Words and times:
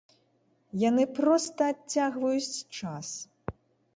Яны 0.89 1.03
проста 1.19 1.67
адцягваюць 1.73 2.65
час. 2.79 3.07